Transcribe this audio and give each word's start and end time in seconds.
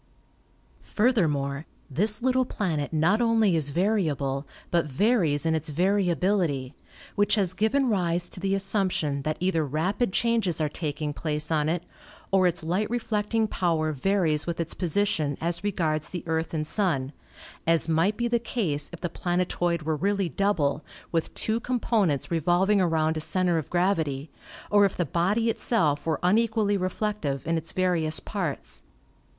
Furthermore, 0.81 1.67
this 1.87 2.23
little 2.23 2.43
planet 2.43 2.91
not 2.91 3.21
only 3.21 3.55
is 3.55 3.69
variable 3.69 4.47
but 4.71 4.87
varies 4.87 5.45
in 5.45 5.53
its 5.53 5.69
variability, 5.69 6.73
which 7.13 7.35
has 7.35 7.53
given 7.53 7.87
rise 7.87 8.27
to 8.29 8.39
the 8.39 8.55
as 8.55 8.63
sumption 8.63 9.21
that 9.23 9.37
either 9.39 9.63
rapid 9.63 10.11
changes 10.11 10.59
are 10.59 10.67
taking 10.67 11.13
place 11.13 11.51
on 11.51 11.69
it, 11.69 11.83
or 12.31 12.47
its 12.47 12.63
light 12.63 12.89
reflecting 12.89 13.47
power 13.47 13.91
varies 13.91 14.47
with 14.47 14.59
its 14.59 14.73
position 14.73 15.37
as 15.39 15.63
re 15.63 15.71
gards 15.71 16.09
the 16.09 16.23
Earth 16.25 16.51
and 16.51 16.65
Sun, 16.65 17.13
as 17.67 17.87
might 17.87 18.17
be 18.17 18.27
the 18.27 18.39
case 18.39 18.89
if 18.91 19.01
the 19.01 19.07
planetoid 19.07 19.83
were 19.83 19.95
really 19.95 20.29
double, 20.29 20.83
with 21.11 21.31
two 21.35 21.59
components 21.59 22.31
re 22.31 22.39
volving 22.41 22.81
around 22.83 23.17
a 23.17 23.21
center 23.21 23.59
of 23.59 23.69
gravity, 23.69 24.31
or 24.71 24.83
if 24.83 24.97
the 24.97 25.05
body 25.05 25.51
itself 25.51 26.07
were 26.07 26.19
unequally 26.23 26.75
reflective 26.75 27.45
in 27.45 27.55
its 27.55 27.71
various 27.71 28.19
parts. 28.19 28.81